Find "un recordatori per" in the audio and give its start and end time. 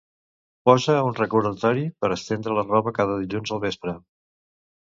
1.09-2.11